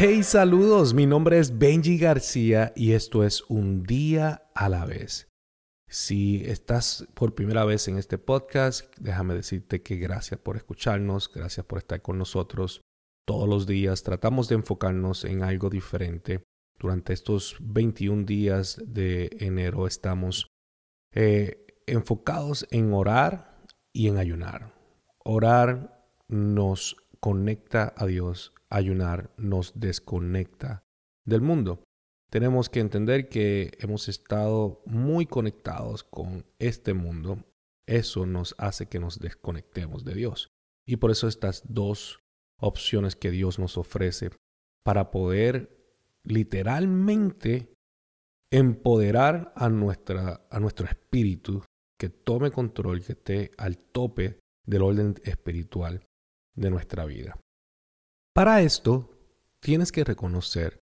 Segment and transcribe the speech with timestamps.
[0.00, 5.26] Hey, saludos, mi nombre es Benji García y esto es Un día a la vez.
[5.88, 11.66] Si estás por primera vez en este podcast, déjame decirte que gracias por escucharnos, gracias
[11.66, 12.80] por estar con nosotros
[13.26, 14.04] todos los días.
[14.04, 16.44] Tratamos de enfocarnos en algo diferente.
[16.78, 20.46] Durante estos 21 días de enero estamos
[21.12, 24.72] eh, enfocados en orar y en ayunar.
[25.24, 30.84] Orar nos conecta a Dios, ayunar nos desconecta
[31.24, 31.82] del mundo.
[32.30, 37.44] Tenemos que entender que hemos estado muy conectados con este mundo.
[37.86, 40.48] Eso nos hace que nos desconectemos de Dios.
[40.86, 42.20] Y por eso estas dos
[42.60, 44.30] opciones que Dios nos ofrece
[44.84, 45.78] para poder
[46.22, 47.72] literalmente
[48.50, 51.62] empoderar a, nuestra, a nuestro espíritu
[51.98, 56.06] que tome control, que esté al tope del orden espiritual
[56.54, 57.38] de nuestra vida.
[58.34, 59.10] Para esto,
[59.60, 60.80] tienes que reconocer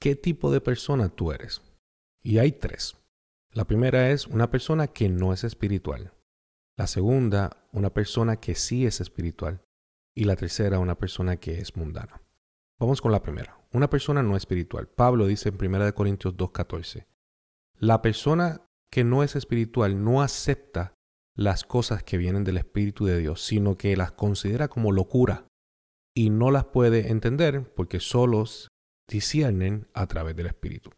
[0.00, 1.62] qué tipo de persona tú eres.
[2.22, 2.96] Y hay tres.
[3.52, 6.12] La primera es una persona que no es espiritual.
[6.76, 9.62] La segunda, una persona que sí es espiritual.
[10.14, 12.22] Y la tercera, una persona que es mundana.
[12.78, 13.60] Vamos con la primera.
[13.72, 14.88] Una persona no espiritual.
[14.88, 17.06] Pablo dice en 1 Corintios 2.14.
[17.78, 20.94] La persona que no es espiritual no acepta
[21.40, 25.46] las cosas que vienen del Espíritu de Dios, sino que las considera como locura
[26.14, 28.68] y no las puede entender porque solos
[29.08, 30.90] disciernen a través del Espíritu.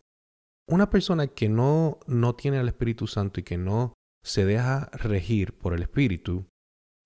[0.68, 5.56] Una persona que no, no tiene al Espíritu Santo y que no se deja regir
[5.56, 6.48] por el Espíritu,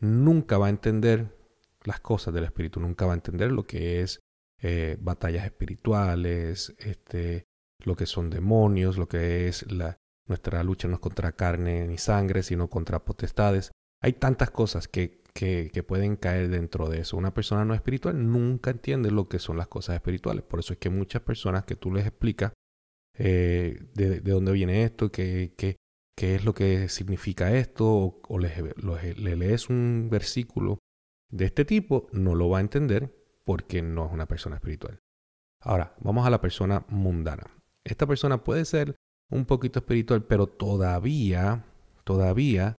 [0.01, 1.37] nunca va a entender
[1.85, 4.19] las cosas del Espíritu, nunca va a entender lo que es
[4.63, 7.45] eh, batallas espirituales, este,
[7.85, 11.99] lo que son demonios, lo que es la, nuestra lucha no es contra carne ni
[11.99, 13.71] sangre, sino contra potestades.
[14.03, 17.17] Hay tantas cosas que, que, pueden caer dentro de eso.
[17.17, 20.45] Una persona no espiritual nunca entiende lo que son las cosas espirituales.
[20.45, 22.53] Por eso es que muchas personas que tú les explicas
[23.19, 25.77] eh, de, dónde viene esto, qué, qué,
[26.17, 30.79] qué, es lo que significa esto, o, le lees un versículo
[31.31, 33.15] de este tipo, no lo va a entender
[33.45, 35.01] porque no es una persona espiritual.
[35.61, 37.45] Ahora, vamos a la persona mundana.
[37.85, 38.96] Esta persona puede ser
[39.31, 41.65] un poquito espiritual, pero todavía,
[42.05, 42.77] todavía,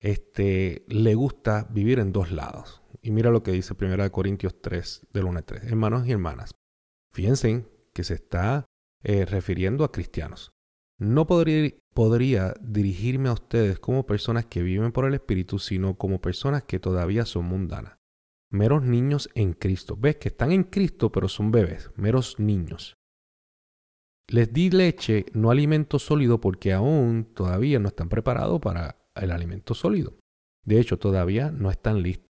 [0.00, 2.82] este, le gusta vivir en dos lados.
[3.00, 5.64] Y mira lo que dice 1 Corintios 3, del 1 al 3.
[5.64, 6.54] Hermanos y hermanas,
[7.12, 8.64] fíjense que se está
[9.02, 10.50] eh, refiriendo a cristianos.
[10.98, 16.20] No podría, podría dirigirme a ustedes como personas que viven por el Espíritu, sino como
[16.20, 17.98] personas que todavía son mundanas.
[18.50, 19.96] Meros niños en Cristo.
[19.98, 22.94] Ves que están en Cristo, pero son bebés, meros niños.
[24.28, 29.74] Les di leche, no alimento sólido, porque aún todavía no están preparados para el alimento
[29.74, 30.14] sólido.
[30.64, 32.26] De hecho, todavía no están listos.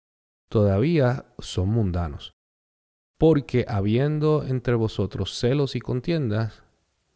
[0.50, 2.34] Todavía son mundanos.
[3.20, 6.64] Porque habiendo entre vosotros celos y contiendas,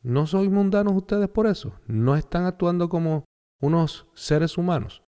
[0.04, 1.74] ¿no sois mundanos ustedes por eso?
[1.88, 3.26] ¿No están actuando como
[3.60, 5.04] unos seres humanos?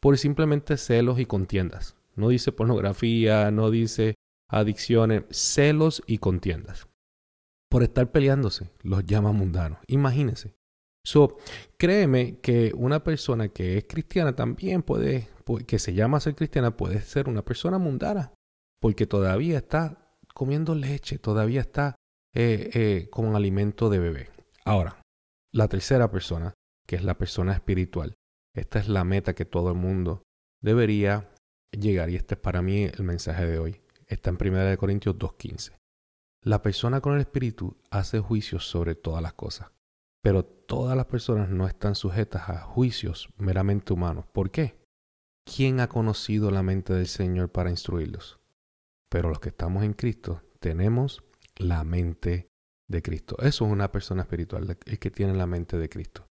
[0.00, 1.96] Por simplemente celos y contiendas.
[2.16, 4.14] No dice pornografía, no dice
[4.46, 6.89] adicciones, celos y contiendas
[7.70, 9.78] por estar peleándose, los llama mundanos.
[9.86, 10.54] Imagínense.
[11.04, 11.38] So,
[11.78, 15.28] créeme que una persona que es cristiana también puede,
[15.66, 18.34] que se llama ser cristiana, puede ser una persona mundana,
[18.80, 21.96] porque todavía está comiendo leche, todavía está
[22.34, 24.30] eh, eh, con alimento de bebé.
[24.64, 25.00] Ahora,
[25.52, 26.52] la tercera persona,
[26.86, 28.14] que es la persona espiritual,
[28.54, 30.22] esta es la meta que todo el mundo
[30.60, 31.32] debería
[31.70, 33.80] llegar y este es para mí el mensaje de hoy.
[34.06, 35.79] Está en 1 Corintios 2.15.
[36.42, 39.72] La persona con el espíritu hace juicios sobre todas las cosas,
[40.22, 44.24] pero todas las personas no están sujetas a juicios meramente humanos.
[44.32, 44.78] ¿Por qué?
[45.44, 48.40] ¿Quién ha conocido la mente del Señor para instruirlos?
[49.10, 51.22] Pero los que estamos en Cristo tenemos
[51.56, 52.48] la mente
[52.88, 53.36] de Cristo.
[53.40, 56.26] Eso es una persona espiritual, el que tiene la mente de Cristo,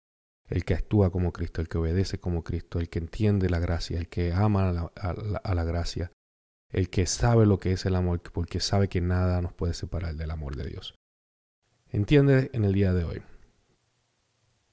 [0.46, 3.98] el que actúa como Cristo, el que obedece como Cristo, el que entiende la gracia,
[3.98, 6.12] el que ama a la, gracia,
[6.70, 10.14] el que sabe lo que es el amor, porque sabe que nada nos puede separar
[10.14, 10.94] del amor de Dios.
[11.90, 13.22] Entiende en el día de hoy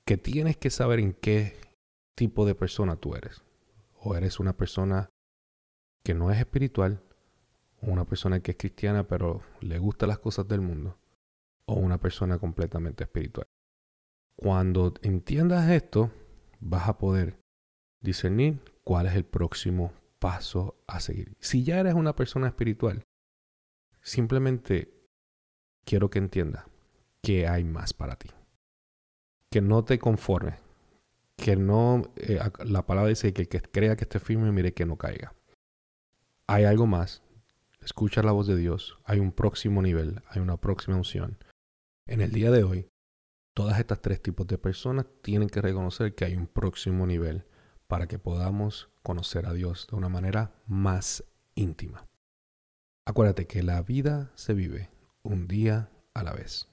[0.05, 1.57] que tienes que saber en qué
[2.15, 3.41] tipo de persona tú eres.
[3.99, 5.09] O eres una persona
[6.03, 7.01] que no es espiritual,
[7.81, 10.97] o una persona que es cristiana pero le gustan las cosas del mundo,
[11.65, 13.47] o una persona completamente espiritual.
[14.35, 16.11] Cuando entiendas esto,
[16.59, 17.39] vas a poder
[18.01, 19.91] discernir cuál es el próximo
[20.25, 21.37] paso a seguir.
[21.39, 23.03] Si ya eres una persona espiritual,
[24.01, 24.91] simplemente
[25.85, 26.65] quiero que entiendas
[27.21, 28.31] que hay más para ti.
[29.51, 30.55] Que no te conformes.
[31.37, 34.87] Que no, eh, la palabra dice que el que crea que esté firme, mire que
[34.87, 35.35] no caiga.
[36.47, 37.21] Hay algo más.
[37.81, 41.37] escucha la voz de Dios, hay un próximo nivel, hay una próxima unción.
[42.07, 42.87] En el día de hoy,
[43.53, 47.45] todas estas tres tipos de personas tienen que reconocer que hay un próximo nivel
[47.87, 51.23] para que podamos conocer a Dios de una manera más
[51.55, 52.07] íntima.
[53.05, 54.89] Acuérdate que la vida se vive
[55.23, 56.67] un día a la vez.